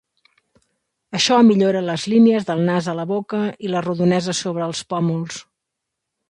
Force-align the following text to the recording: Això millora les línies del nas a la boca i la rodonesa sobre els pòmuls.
Això 1.19 1.35
millora 1.49 1.83
les 1.89 2.05
línies 2.13 2.47
del 2.47 2.63
nas 2.69 2.87
a 2.95 2.97
la 3.01 3.05
boca 3.13 3.43
i 3.67 3.71
la 3.75 3.83
rodonesa 3.89 4.37
sobre 4.41 4.67
els 4.71 4.83
pòmuls. 4.95 5.39